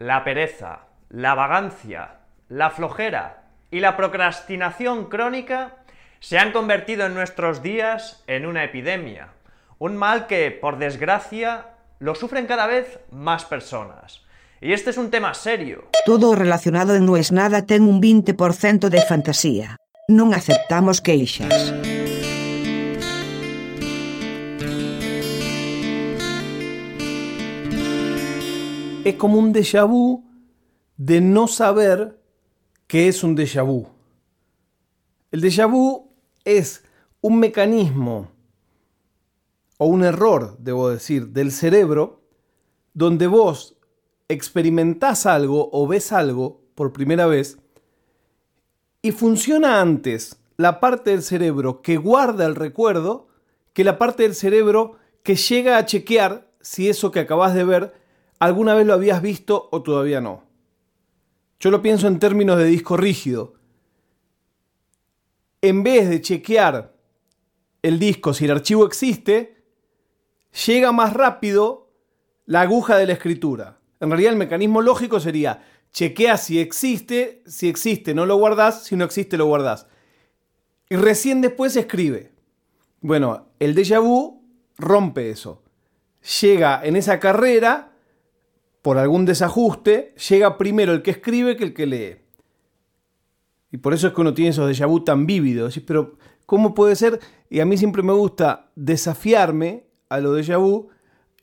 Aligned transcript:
la 0.00 0.24
pereza, 0.24 0.86
la 1.10 1.34
vagancia, 1.34 2.20
la 2.48 2.70
flojera 2.70 3.42
y 3.70 3.80
la 3.80 3.98
procrastinación 3.98 5.04
crónica 5.04 5.76
se 6.20 6.38
han 6.38 6.52
convertido 6.52 7.04
en 7.06 7.14
nuestros 7.14 7.62
días 7.62 8.24
en 8.26 8.46
una 8.46 8.64
epidemia, 8.64 9.28
un 9.78 9.96
mal 9.96 10.26
que, 10.26 10.50
por 10.50 10.78
desgracia, 10.78 11.66
lo 11.98 12.14
sufren 12.14 12.46
cada 12.46 12.66
vez 12.66 12.98
más 13.10 13.44
personas. 13.44 14.22
Y 14.62 14.72
este 14.72 14.88
es 14.90 14.96
un 14.96 15.10
tema 15.10 15.34
serio. 15.34 15.90
Todo 16.06 16.34
relacionado 16.34 16.94
en 16.94 17.04
No 17.04 17.16
es 17.16 17.30
nada 17.30 17.66
ten 17.66 17.82
un 17.82 18.00
20% 18.00 18.88
de 18.88 19.02
fantasía. 19.02 19.76
Non 20.08 20.32
aceptamos 20.32 21.00
queixas. 21.04 21.72
Es 29.10 29.16
como 29.16 29.40
un 29.40 29.52
déjà 29.52 29.84
vu 29.84 30.24
de 30.96 31.20
no 31.20 31.48
saber 31.48 32.16
qué 32.86 33.08
es 33.08 33.24
un 33.24 33.34
déjà 33.34 33.64
vu. 33.64 33.88
El 35.32 35.40
déjà 35.40 35.66
vu 35.66 36.12
es 36.44 36.84
un 37.20 37.40
mecanismo 37.40 38.30
o 39.78 39.86
un 39.86 40.04
error, 40.04 40.56
debo 40.60 40.90
decir, 40.90 41.30
del 41.30 41.50
cerebro 41.50 42.22
donde 42.94 43.26
vos 43.26 43.76
experimentás 44.28 45.26
algo 45.26 45.70
o 45.72 45.88
ves 45.88 46.12
algo 46.12 46.62
por 46.76 46.92
primera 46.92 47.26
vez 47.26 47.58
y 49.02 49.10
funciona 49.10 49.80
antes 49.80 50.40
la 50.56 50.78
parte 50.78 51.10
del 51.10 51.22
cerebro 51.22 51.82
que 51.82 51.96
guarda 51.96 52.46
el 52.46 52.54
recuerdo 52.54 53.26
que 53.72 53.82
la 53.82 53.98
parte 53.98 54.22
del 54.22 54.36
cerebro 54.36 54.98
que 55.24 55.34
llega 55.34 55.78
a 55.78 55.84
chequear 55.84 56.48
si 56.60 56.88
eso 56.88 57.10
que 57.10 57.18
acabas 57.18 57.54
de 57.54 57.64
ver 57.64 57.99
alguna 58.40 58.74
vez 58.74 58.86
lo 58.86 58.94
habías 58.94 59.22
visto 59.22 59.68
o 59.70 59.82
todavía 59.82 60.20
no. 60.20 60.42
Yo 61.60 61.70
lo 61.70 61.82
pienso 61.82 62.08
en 62.08 62.18
términos 62.18 62.58
de 62.58 62.64
disco 62.64 62.96
rígido. 62.96 63.54
En 65.62 65.82
vez 65.82 66.08
de 66.08 66.22
chequear 66.22 66.94
el 67.82 67.98
disco 67.98 68.34
si 68.34 68.46
el 68.46 68.50
archivo 68.50 68.86
existe, 68.86 69.62
llega 70.66 70.90
más 70.90 71.12
rápido 71.12 71.92
la 72.46 72.62
aguja 72.62 72.96
de 72.96 73.06
la 73.06 73.12
escritura. 73.12 73.78
En 74.00 74.08
realidad 74.08 74.32
el 74.32 74.38
mecanismo 74.38 74.80
lógico 74.80 75.20
sería 75.20 75.62
chequea 75.92 76.38
si 76.38 76.58
existe, 76.58 77.42
si 77.46 77.68
existe 77.68 78.14
no 78.14 78.24
lo 78.24 78.36
guardás, 78.36 78.84
si 78.84 78.96
no 78.96 79.04
existe 79.04 79.36
lo 79.36 79.46
guardás. 79.46 79.86
Y 80.88 80.96
recién 80.96 81.42
después 81.42 81.76
escribe. 81.76 82.32
Bueno, 83.02 83.48
el 83.58 83.74
déjà 83.74 84.00
vu 84.02 84.42
rompe 84.78 85.30
eso. 85.30 85.62
Llega 86.40 86.80
en 86.84 86.96
esa 86.96 87.20
carrera 87.20 87.89
por 88.82 88.98
algún 88.98 89.26
desajuste, 89.26 90.14
llega 90.28 90.56
primero 90.58 90.92
el 90.92 91.02
que 91.02 91.10
escribe 91.10 91.56
que 91.56 91.64
el 91.64 91.74
que 91.74 91.86
lee. 91.86 92.16
Y 93.72 93.78
por 93.78 93.94
eso 93.94 94.08
es 94.08 94.14
que 94.14 94.20
uno 94.20 94.34
tiene 94.34 94.50
esos 94.50 94.68
déjà 94.68 94.86
vu 94.86 95.04
tan 95.04 95.26
vívidos. 95.26 95.80
Pero, 95.86 96.16
¿cómo 96.46 96.74
puede 96.74 96.96
ser? 96.96 97.20
Y 97.48 97.60
a 97.60 97.66
mí 97.66 97.76
siempre 97.76 98.02
me 98.02 98.12
gusta 98.12 98.70
desafiarme 98.74 99.86
a 100.08 100.18
lo 100.18 100.36
déjà 100.36 100.58
vu, 100.58 100.88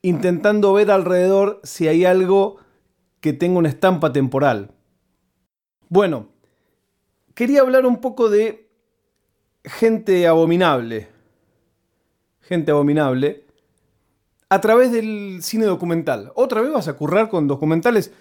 intentando 0.01 0.73
ver 0.73 0.91
alrededor 0.91 1.61
si 1.63 1.87
hay 1.87 2.03
algo 2.05 2.57
que 3.21 3.33
tenga 3.33 3.59
una 3.59 3.69
estampa 3.69 4.11
temporal. 4.11 4.71
Bueno, 5.89 6.29
quería 7.33 7.61
hablar 7.61 7.85
un 7.85 8.01
poco 8.01 8.29
de 8.29 8.69
gente 9.63 10.27
abominable. 10.27 11.07
Gente 12.41 12.71
abominable 12.71 13.46
a 14.49 14.61
través 14.61 14.91
del 14.91 15.39
cine 15.41 15.65
documental. 15.65 16.31
¿Otra 16.35 16.61
vez 16.61 16.71
vas 16.71 16.87
a 16.87 16.93
currar 16.93 17.29
con 17.29 17.47
documentales? 17.47 18.13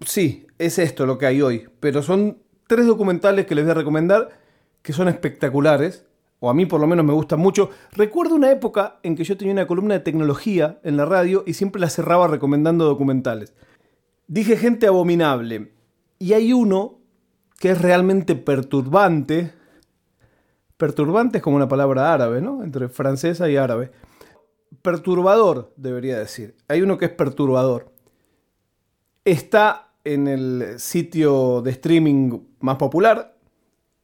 Sí, 0.00 0.46
es 0.58 0.78
esto 0.78 1.06
lo 1.06 1.18
que 1.18 1.26
hay 1.26 1.42
hoy, 1.42 1.68
pero 1.80 2.02
son 2.02 2.38
tres 2.66 2.86
documentales 2.86 3.46
que 3.46 3.54
les 3.54 3.64
voy 3.64 3.72
a 3.72 3.74
recomendar 3.74 4.40
que 4.82 4.92
son 4.92 5.08
espectaculares, 5.08 6.04
o 6.40 6.50
a 6.50 6.54
mí 6.54 6.66
por 6.66 6.80
lo 6.80 6.86
menos 6.86 7.06
me 7.06 7.14
gustan 7.14 7.40
mucho. 7.40 7.70
Recuerdo 7.92 8.34
una 8.34 8.50
época 8.50 8.98
en 9.02 9.16
que 9.16 9.24
yo 9.24 9.36
tenía 9.36 9.54
una 9.54 9.66
columna 9.66 9.94
de 9.94 10.00
tecnología 10.00 10.78
en 10.82 10.96
la 10.96 11.06
radio 11.06 11.42
y 11.46 11.54
siempre 11.54 11.80
la 11.80 11.88
cerraba 11.88 12.26
recomendando 12.26 12.84
documentales. 12.84 13.54
Dije 14.26 14.56
gente 14.56 14.86
abominable, 14.86 15.72
y 16.18 16.32
hay 16.34 16.52
uno 16.52 16.98
que 17.58 17.70
es 17.70 17.80
realmente 17.80 18.34
perturbante. 18.34 19.52
Perturbante 20.76 21.38
es 21.38 21.42
como 21.42 21.56
una 21.56 21.68
palabra 21.68 22.12
árabe, 22.12 22.42
¿no? 22.42 22.62
Entre 22.62 22.88
francesa 22.88 23.48
y 23.48 23.56
árabe 23.56 23.90
perturbador, 24.82 25.72
debería 25.76 26.18
decir. 26.18 26.56
Hay 26.68 26.82
uno 26.82 26.98
que 26.98 27.06
es 27.06 27.10
perturbador. 27.10 27.92
Está 29.24 29.92
en 30.04 30.28
el 30.28 30.78
sitio 30.78 31.62
de 31.62 31.70
streaming 31.70 32.38
más 32.60 32.76
popular, 32.76 33.36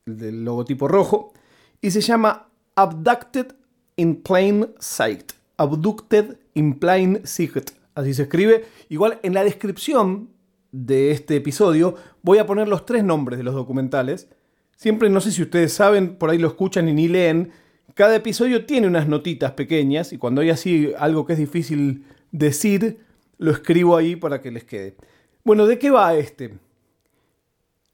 el 0.06 0.18
del 0.18 0.44
logotipo 0.44 0.88
rojo, 0.88 1.32
y 1.80 1.90
se 1.90 2.00
llama 2.00 2.48
Abducted 2.74 3.54
in 3.96 4.22
Plain 4.22 4.68
Sight. 4.78 5.32
Abducted 5.56 6.38
in 6.54 6.78
Plain 6.78 7.20
Sight. 7.24 7.70
Así 7.94 8.14
se 8.14 8.22
escribe. 8.22 8.64
Igual 8.88 9.20
en 9.22 9.34
la 9.34 9.44
descripción 9.44 10.30
de 10.72 11.10
este 11.10 11.36
episodio 11.36 11.96
voy 12.22 12.38
a 12.38 12.46
poner 12.46 12.68
los 12.68 12.86
tres 12.86 13.04
nombres 13.04 13.38
de 13.38 13.44
los 13.44 13.54
documentales. 13.54 14.28
Siempre, 14.76 15.10
no 15.10 15.20
sé 15.20 15.32
si 15.32 15.42
ustedes 15.42 15.72
saben, 15.72 16.16
por 16.16 16.30
ahí 16.30 16.38
lo 16.38 16.48
escuchan 16.48 16.88
y 16.88 16.94
ni 16.94 17.08
leen, 17.08 17.52
cada 18.00 18.16
episodio 18.16 18.64
tiene 18.64 18.86
unas 18.86 19.08
notitas 19.08 19.52
pequeñas 19.52 20.14
y 20.14 20.16
cuando 20.16 20.40
hay 20.40 20.48
así 20.48 20.90
algo 20.98 21.26
que 21.26 21.34
es 21.34 21.38
difícil 21.38 22.06
decir, 22.30 23.04
lo 23.36 23.50
escribo 23.50 23.94
ahí 23.94 24.16
para 24.16 24.40
que 24.40 24.50
les 24.50 24.64
quede. 24.64 24.96
Bueno, 25.44 25.66
¿de 25.66 25.78
qué 25.78 25.90
va 25.90 26.14
este? 26.14 26.58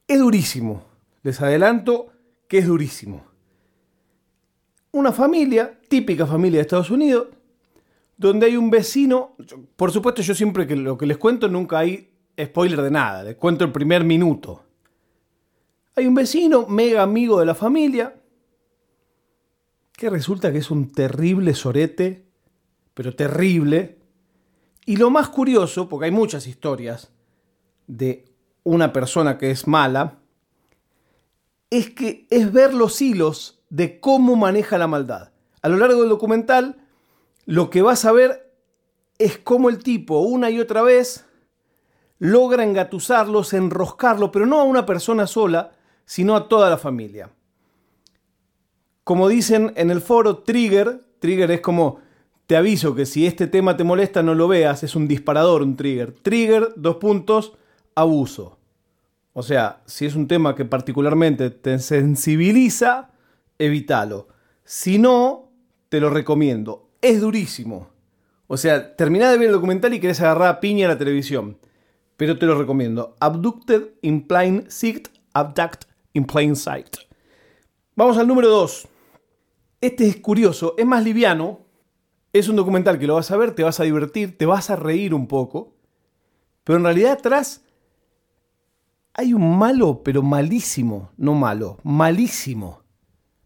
Es 0.06 0.20
durísimo. 0.20 0.84
Les 1.24 1.40
adelanto 1.40 2.12
que 2.46 2.58
es 2.58 2.68
durísimo. 2.68 3.26
Una 4.92 5.10
familia, 5.10 5.76
típica 5.88 6.24
familia 6.24 6.58
de 6.58 6.62
Estados 6.62 6.92
Unidos, 6.92 7.26
donde 8.16 8.46
hay 8.46 8.56
un 8.56 8.70
vecino, 8.70 9.34
por 9.74 9.90
supuesto 9.90 10.22
yo 10.22 10.36
siempre 10.36 10.68
que 10.68 10.76
lo 10.76 10.96
que 10.96 11.06
les 11.06 11.18
cuento 11.18 11.48
nunca 11.48 11.80
hay 11.80 12.10
spoiler 12.40 12.80
de 12.80 12.92
nada, 12.92 13.24
les 13.24 13.34
cuento 13.34 13.64
el 13.64 13.72
primer 13.72 14.04
minuto. 14.04 14.62
Hay 15.96 16.06
un 16.06 16.14
vecino 16.14 16.64
mega 16.68 17.02
amigo 17.02 17.40
de 17.40 17.46
la 17.46 17.56
familia, 17.56 18.14
que 19.96 20.10
resulta 20.10 20.52
que 20.52 20.58
es 20.58 20.70
un 20.70 20.92
terrible 20.92 21.54
sorete, 21.54 22.26
pero 22.92 23.16
terrible. 23.16 23.98
Y 24.84 24.96
lo 24.96 25.10
más 25.10 25.30
curioso, 25.30 25.88
porque 25.88 26.06
hay 26.06 26.10
muchas 26.10 26.46
historias 26.46 27.10
de 27.86 28.26
una 28.62 28.92
persona 28.92 29.38
que 29.38 29.50
es 29.50 29.66
mala, 29.66 30.18
es 31.70 31.90
que 31.90 32.26
es 32.30 32.52
ver 32.52 32.74
los 32.74 33.00
hilos 33.00 33.62
de 33.70 33.98
cómo 33.98 34.36
maneja 34.36 34.78
la 34.78 34.86
maldad. 34.86 35.32
A 35.62 35.68
lo 35.68 35.78
largo 35.78 36.00
del 36.00 36.10
documental, 36.10 36.76
lo 37.46 37.70
que 37.70 37.82
vas 37.82 38.04
a 38.04 38.12
ver 38.12 38.52
es 39.18 39.38
cómo 39.38 39.70
el 39.70 39.82
tipo 39.82 40.20
una 40.20 40.50
y 40.50 40.60
otra 40.60 40.82
vez 40.82 41.24
logra 42.18 42.64
engatusarlos, 42.64 43.54
enroscarlo, 43.54 44.30
pero 44.30 44.46
no 44.46 44.60
a 44.60 44.64
una 44.64 44.84
persona 44.84 45.26
sola, 45.26 45.72
sino 46.04 46.36
a 46.36 46.48
toda 46.48 46.68
la 46.68 46.78
familia 46.78 47.30
como 49.06 49.28
dicen 49.28 49.72
en 49.76 49.92
el 49.92 50.00
foro, 50.00 50.38
trigger, 50.38 51.00
trigger 51.20 51.52
es 51.52 51.60
como, 51.60 52.00
te 52.48 52.56
aviso 52.56 52.96
que 52.96 53.06
si 53.06 53.24
este 53.24 53.46
tema 53.46 53.76
te 53.76 53.84
molesta 53.84 54.20
no 54.20 54.34
lo 54.34 54.48
veas, 54.48 54.82
es 54.82 54.96
un 54.96 55.06
disparador, 55.06 55.62
un 55.62 55.76
trigger. 55.76 56.10
Trigger, 56.10 56.72
dos 56.74 56.96
puntos, 56.96 57.52
abuso. 57.94 58.58
O 59.32 59.44
sea, 59.44 59.80
si 59.86 60.06
es 60.06 60.16
un 60.16 60.26
tema 60.26 60.56
que 60.56 60.64
particularmente 60.64 61.50
te 61.50 61.78
sensibiliza, 61.78 63.10
evítalo. 63.60 64.26
Si 64.64 64.98
no, 64.98 65.52
te 65.88 66.00
lo 66.00 66.10
recomiendo. 66.10 66.88
Es 67.00 67.20
durísimo. 67.20 67.90
O 68.48 68.56
sea, 68.56 68.96
terminá 68.96 69.30
de 69.30 69.38
ver 69.38 69.46
el 69.46 69.54
documental 69.54 69.94
y 69.94 70.00
querés 70.00 70.20
agarrar 70.20 70.48
a 70.48 70.58
piña 70.58 70.86
a 70.86 70.90
la 70.90 70.98
televisión. 70.98 71.58
Pero 72.16 72.40
te 72.40 72.46
lo 72.46 72.58
recomiendo. 72.58 73.14
Abducted 73.20 73.82
in 74.02 74.26
plain 74.26 74.64
sight. 74.68 75.06
Abduct 75.32 75.84
in 76.12 76.24
plain 76.24 76.56
sight. 76.56 76.96
Vamos 77.94 78.18
al 78.18 78.26
número 78.26 78.48
2. 78.48 78.88
Este 79.80 80.06
es 80.06 80.16
curioso, 80.16 80.74
es 80.78 80.86
más 80.86 81.04
liviano, 81.04 81.60
es 82.32 82.48
un 82.48 82.56
documental 82.56 82.98
que 82.98 83.06
lo 83.06 83.14
vas 83.14 83.30
a 83.30 83.36
ver, 83.36 83.52
te 83.52 83.62
vas 83.62 83.80
a 83.80 83.84
divertir, 83.84 84.36
te 84.36 84.46
vas 84.46 84.70
a 84.70 84.76
reír 84.76 85.14
un 85.14 85.26
poco, 85.26 85.74
pero 86.64 86.78
en 86.78 86.84
realidad 86.84 87.12
atrás 87.12 87.62
hay 89.14 89.32
un 89.32 89.58
malo, 89.58 90.02
pero 90.02 90.22
malísimo, 90.22 91.10
no 91.16 91.34
malo, 91.34 91.78
malísimo. 91.82 92.82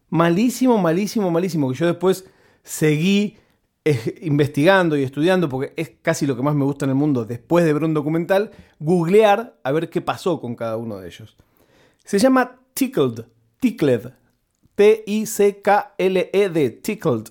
Malísimo, 0.09 0.79
malísimo, 0.79 1.31
malísimo, 1.31 1.71
que 1.71 1.77
yo 1.77 1.87
después 1.87 2.25
seguí 2.65 3.37
eh, 3.85 4.19
investigando 4.23 4.97
y 4.97 5.05
estudiando, 5.05 5.49
porque 5.49 5.73
es 5.77 5.93
casi 6.03 6.27
lo 6.27 6.37
que 6.37 6.43
más 6.43 6.57
me 6.57 6.65
gusta 6.65 6.85
en 6.85 6.91
el 6.91 6.97
mundo, 6.97 7.25
después 7.25 7.65
de 7.65 7.73
ver 7.73 7.85
un 7.85 7.95
documental, 7.95 8.51
googlear 8.81 9.59
a 9.63 9.73
ver 9.73 9.89
qué 9.89 10.01
pasó 10.01 10.41
con 10.41 10.57
cada 10.57 10.77
uno 10.77 10.99
de 10.99 11.07
ellos. 11.07 11.37
Se 12.05 12.19
llama 12.19 12.59
Tickled, 12.75 13.27
Tickled, 13.61 14.13
T-I-C-K-L-E-D, 14.81 16.71
tickled, 16.81 17.29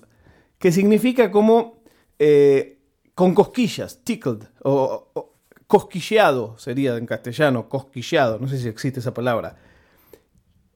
que 0.56 0.70
significa 0.70 1.32
como 1.32 1.82
eh, 2.16 2.78
con 3.12 3.34
cosquillas, 3.34 4.04
tickled, 4.04 4.44
o, 4.62 5.32
cosquilleado, 5.66 6.56
sería 6.58 6.96
en 6.96 7.06
castellano, 7.06 7.68
cosquilleado, 7.68 8.38
no 8.38 8.46
sé 8.46 8.56
si 8.56 8.68
existe 8.68 9.00
esa 9.00 9.12
palabra. 9.12 9.56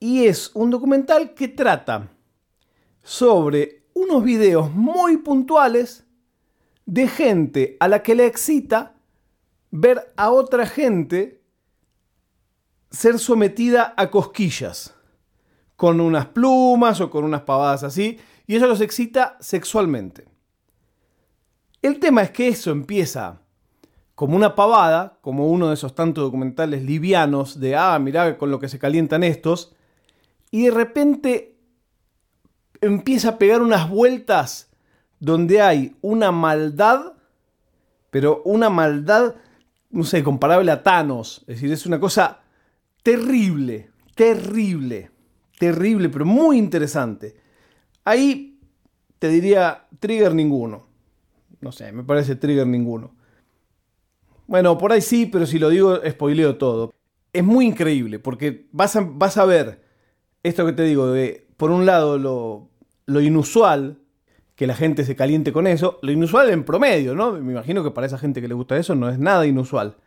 Y 0.01 0.25
es 0.25 0.51
un 0.53 0.69
documental 0.69 1.33
que 1.33 1.47
trata 1.47 2.11
sobre 3.01 3.85
unos 3.93 4.21
videos 4.25 4.69
muy 4.69 5.15
puntuales 5.15 6.03
de 6.85 7.07
gente 7.07 7.77
a 7.79 7.87
la 7.87 8.03
que 8.03 8.15
le 8.15 8.25
excita 8.25 8.95
ver 9.71 10.11
a 10.17 10.29
otra 10.29 10.65
gente 10.65 11.41
ser 12.91 13.17
sometida 13.17 13.93
a 13.95 14.11
cosquillas, 14.11 14.94
con 15.75 15.99
unas 15.99 16.27
plumas 16.27 17.01
o 17.01 17.09
con 17.09 17.23
unas 17.23 17.41
pavadas 17.41 17.83
así, 17.83 18.19
y 18.47 18.55
eso 18.55 18.67
los 18.67 18.81
excita 18.81 19.37
sexualmente. 19.39 20.25
El 21.81 21.99
tema 21.99 22.21
es 22.21 22.31
que 22.31 22.47
eso 22.47 22.71
empieza 22.71 23.41
como 24.15 24.35
una 24.35 24.55
pavada, 24.55 25.19
como 25.21 25.49
uno 25.49 25.67
de 25.67 25.73
esos 25.73 25.93
tantos 25.93 26.23
documentales 26.23 26.83
livianos 26.83 27.59
de, 27.59 27.75
ah, 27.75 27.99
mirá 27.99 28.37
con 28.37 28.49
lo 28.49 28.59
que 28.59 28.69
se 28.69 28.79
calientan 28.79 29.23
estos, 29.23 29.75
y 30.51 30.65
de 30.65 30.71
repente 30.71 31.57
empieza 32.81 33.29
a 33.29 33.37
pegar 33.37 33.61
unas 33.61 33.89
vueltas 33.89 34.71
donde 35.19 35.61
hay 35.61 35.95
una 36.01 36.31
maldad, 36.31 37.13
pero 38.09 38.41
una 38.45 38.69
maldad, 38.69 39.35
no 39.89 40.03
sé, 40.03 40.23
comparable 40.23 40.71
a 40.71 40.81
Thanos, 40.81 41.41
es 41.41 41.57
decir, 41.57 41.71
es 41.71 41.85
una 41.85 41.99
cosa 41.99 42.39
terrible, 43.03 43.91
terrible, 44.15 45.11
terrible, 45.57 46.09
pero 46.09 46.25
muy 46.25 46.57
interesante. 46.57 47.35
Ahí 48.03 48.59
te 49.19 49.29
diría 49.29 49.87
trigger 49.99 50.33
ninguno. 50.33 50.85
No 51.61 51.71
sé, 51.71 51.91
me 51.91 52.03
parece 52.03 52.35
trigger 52.35 52.67
ninguno. 52.67 53.15
Bueno, 54.47 54.77
por 54.77 54.91
ahí 54.91 55.01
sí, 55.01 55.25
pero 55.25 55.45
si 55.45 55.57
lo 55.57 55.69
digo, 55.69 55.99
spoileo 56.07 56.57
todo. 56.57 56.93
Es 57.33 57.43
muy 57.43 57.65
increíble, 57.65 58.19
porque 58.19 58.67
vas 58.71 58.95
a, 58.95 59.01
vas 59.01 59.37
a 59.37 59.45
ver 59.45 59.83
esto 60.43 60.65
que 60.65 60.73
te 60.73 60.83
digo, 60.83 61.07
de 61.07 61.47
por 61.57 61.71
un 61.71 61.85
lado 61.85 62.17
lo, 62.17 62.69
lo 63.05 63.21
inusual, 63.21 63.99
que 64.55 64.67
la 64.67 64.75
gente 64.75 65.03
se 65.03 65.15
caliente 65.15 65.51
con 65.51 65.67
eso, 65.67 65.99
lo 66.01 66.11
inusual 66.11 66.49
en 66.49 66.63
promedio, 66.63 67.15
¿no? 67.15 67.33
Me 67.33 67.51
imagino 67.51 67.83
que 67.83 67.91
para 67.91 68.07
esa 68.07 68.17
gente 68.17 68.41
que 68.41 68.47
le 68.47 68.53
gusta 68.53 68.77
eso 68.77 68.95
no 68.95 69.09
es 69.09 69.19
nada 69.19 69.45
inusual. 69.45 69.97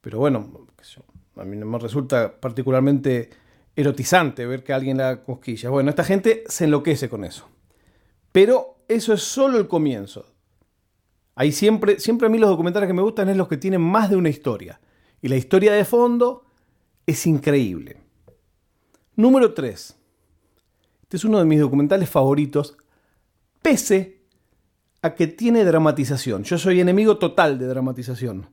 Pero 0.00 0.18
bueno, 0.18 0.66
a 1.36 1.44
mí 1.44 1.56
no 1.56 1.66
me 1.66 1.78
resulta 1.78 2.40
particularmente 2.40 3.30
erotizante 3.76 4.46
ver 4.46 4.64
que 4.64 4.72
alguien 4.72 4.98
la 4.98 5.22
cosquilla. 5.22 5.70
Bueno, 5.70 5.90
esta 5.90 6.04
gente 6.04 6.44
se 6.46 6.64
enloquece 6.64 7.08
con 7.08 7.24
eso. 7.24 7.48
Pero 8.32 8.78
eso 8.88 9.12
es 9.12 9.22
solo 9.22 9.58
el 9.58 9.68
comienzo. 9.68 10.26
Hay 11.34 11.52
siempre, 11.52 11.98
siempre 11.98 12.26
a 12.26 12.30
mí 12.30 12.38
los 12.38 12.50
documentales 12.50 12.86
que 12.86 12.92
me 12.92 13.02
gustan 13.02 13.28
es 13.28 13.36
los 13.36 13.48
que 13.48 13.56
tienen 13.56 13.80
más 13.80 14.10
de 14.10 14.16
una 14.16 14.28
historia. 14.28 14.80
Y 15.20 15.28
la 15.28 15.36
historia 15.36 15.72
de 15.72 15.84
fondo 15.84 16.44
es 17.06 17.26
increíble. 17.26 17.98
Número 19.16 19.52
3. 19.54 19.96
Este 21.02 21.16
es 21.16 21.24
uno 21.24 21.38
de 21.38 21.44
mis 21.44 21.60
documentales 21.60 22.08
favoritos, 22.08 22.76
pese 23.60 24.22
a 25.02 25.14
que 25.14 25.26
tiene 25.26 25.64
dramatización. 25.64 26.44
Yo 26.44 26.58
soy 26.58 26.80
enemigo 26.80 27.18
total 27.18 27.58
de 27.58 27.66
dramatización. 27.66 28.48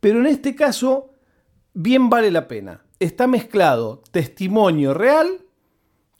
Pero 0.00 0.20
en 0.20 0.26
este 0.26 0.54
caso, 0.54 1.12
bien 1.72 2.10
vale 2.10 2.30
la 2.30 2.46
pena. 2.46 2.84
Está 3.04 3.26
mezclado 3.26 4.02
testimonio 4.12 4.94
real 4.94 5.44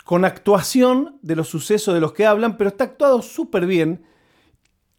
con 0.05 0.27
actuación 0.27 1.19
de 1.23 1.35
los 1.35 1.49
sucesos 1.49 1.95
de 1.95 2.01
los 2.01 2.13
que 2.13 2.27
hablan, 2.27 2.59
pero 2.59 2.69
está 2.69 2.85
actuado 2.85 3.23
súper 3.23 3.65
bien 3.65 4.05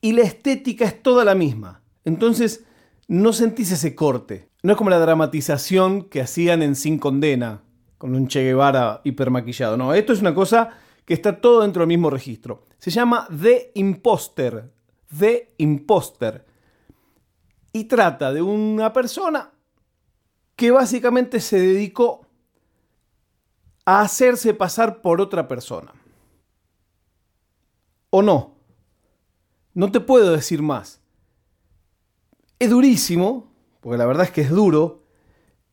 y 0.02 0.14
la 0.14 0.24
estética 0.24 0.86
es 0.86 1.04
toda 1.04 1.24
la 1.24 1.36
misma. 1.36 1.84
Entonces, 2.04 2.66
no 3.08 3.34
sentís 3.34 3.72
ese 3.72 3.94
corte. 3.94 4.50
No 4.64 4.72
es 4.72 4.80
como 4.80 4.90
la 4.90 4.98
dramatización 4.98 6.06
que 6.06 6.22
hacían 6.22 6.64
en 6.64 6.76
Sin 6.76 6.98
Condena, 6.98 7.62
con 8.00 8.16
un 8.16 8.30
Che 8.30 8.42
Guevara 8.42 9.02
hipermaquillado. 9.04 9.78
No, 9.78 9.94
esto 9.94 10.12
es 10.12 10.22
una 10.22 10.34
cosa 10.34 10.72
que 11.06 11.14
está 11.14 11.40
todo 11.40 11.62
dentro 11.62 11.82
del 11.82 11.90
mismo 11.90 12.10
registro. 12.10 12.64
Se 12.80 12.90
llama 12.90 13.28
The 13.30 13.74
Imposter. 13.76 14.72
The 15.16 15.54
Imposter. 15.60 16.48
Y 17.74 17.84
trata 17.84 18.34
de 18.34 18.42
una 18.42 18.92
persona 18.92 19.52
que 20.56 20.72
básicamente 20.72 21.40
se 21.40 21.60
dedicó 21.60 22.26
a 23.86 24.02
hacerse 24.02 24.54
pasar 24.54 25.02
por 25.02 25.22
otra 25.22 25.48
persona. 25.48 25.94
¿O 28.10 28.22
no? 28.22 28.56
No 29.74 29.92
te 29.92 30.00
puedo 30.00 30.32
decir 30.32 30.62
más. 30.62 31.02
Es 32.60 32.70
durísimo, 32.70 33.52
porque 33.82 33.98
la 33.98 34.06
verdad 34.06 34.26
es 34.26 34.32
que 34.32 34.42
es 34.42 34.50
duro, 34.50 35.04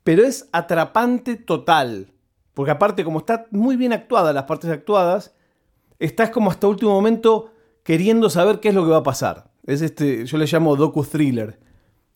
pero 0.03 0.25
es 0.25 0.49
atrapante 0.53 1.37
total. 1.37 2.13
Porque 2.55 2.73
aparte, 2.73 3.05
como 3.05 3.21
está 3.21 3.47
muy 3.51 3.77
bien 3.77 3.93
actuada 3.93 4.33
las 4.33 4.45
partes 4.45 4.71
actuadas, 4.71 5.35
estás 5.99 6.31
como 6.31 6.51
hasta 6.51 6.67
último 6.67 6.91
momento 6.91 7.53
queriendo 7.85 8.29
saber 8.29 8.61
qué 8.61 8.69
es 8.69 8.75
lo 8.75 8.85
que 8.85 8.91
va 8.91 8.99
a 8.99 9.03
pasar. 9.05 9.51
Es 9.65 9.81
este, 9.81 10.27
yo 10.27 10.37
le 10.37 10.47
llamo 10.47 10.77
docu 10.77 11.05
thriller. 11.05 11.61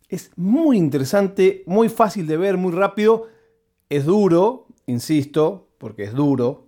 Es 0.08 0.30
muy 0.36 0.76
interesante, 0.76 1.62
muy 1.66 1.88
fácil 1.88 2.26
de 2.26 2.36
ver, 2.36 2.56
muy 2.56 2.72
rápido. 2.72 3.26
Es 3.88 4.04
duro, 4.04 4.66
insisto, 4.86 5.68
porque 5.78 6.04
es 6.04 6.12
duro, 6.12 6.66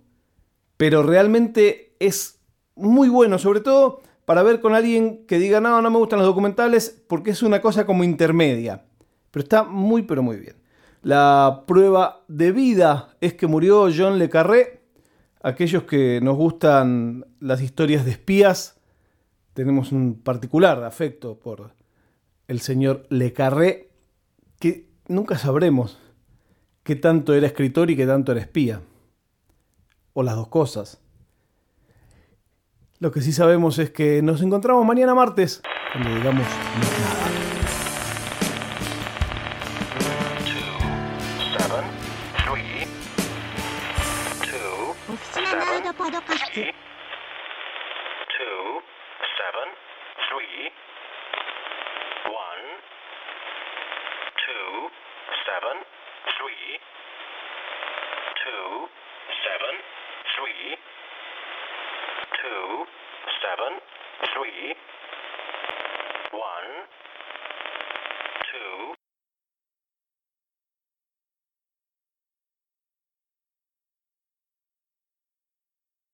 pero 0.77 1.03
realmente 1.03 1.95
es 1.99 2.39
muy 2.75 3.09
bueno, 3.09 3.37
sobre 3.37 3.61
todo 3.61 4.01
para 4.25 4.43
ver 4.43 4.61
con 4.61 4.75
alguien 4.75 5.25
que 5.25 5.39
diga, 5.39 5.59
no, 5.59 5.81
no 5.81 5.89
me 5.89 5.97
gustan 5.97 6.19
los 6.19 6.27
documentales 6.27 7.03
porque 7.07 7.31
es 7.31 7.41
una 7.41 7.61
cosa 7.61 7.85
como 7.85 8.03
intermedia. 8.03 8.85
Pero 9.31 9.43
está 9.43 9.63
muy, 9.63 10.03
pero 10.03 10.21
muy 10.21 10.37
bien. 10.37 10.55
La 11.01 11.63
prueba 11.65 12.23
de 12.27 12.51
vida 12.51 13.15
es 13.21 13.33
que 13.33 13.47
murió 13.47 13.87
John 13.95 14.19
Le 14.19 14.29
Carré. 14.29 14.81
Aquellos 15.41 15.83
que 15.83 16.19
nos 16.21 16.35
gustan 16.35 17.25
las 17.39 17.61
historias 17.61 18.05
de 18.05 18.11
espías, 18.11 18.79
tenemos 19.53 19.91
un 19.91 20.21
particular 20.21 20.83
afecto 20.83 21.39
por 21.39 21.73
el 22.49 22.61
señor 22.61 23.05
Le 23.09 23.31
Carré, 23.31 23.91
que 24.59 24.89
nunca 25.07 25.37
sabremos 25.37 25.99
qué 26.83 26.95
tanto 26.95 27.35
era 27.35 27.45
escritor 27.45 27.91
y 27.91 27.95
qué 27.95 28.07
tanto 28.07 28.31
era 28.31 28.41
espía. 28.41 28.81
O 30.13 30.23
las 30.23 30.35
dos 30.35 30.47
cosas. 30.47 30.99
Lo 32.97 33.11
que 33.11 33.21
sí 33.21 33.31
sabemos 33.31 33.77
es 33.77 33.91
que 33.91 34.23
nos 34.23 34.41
encontramos 34.41 34.83
mañana 34.83 35.13
martes, 35.13 35.61
cuando 35.93 36.13
digamos 36.15 36.47
nada. 36.81 37.29
Two, 62.41 62.85
seven, 63.41 63.79
three, 64.33 64.75
one. 66.31 66.69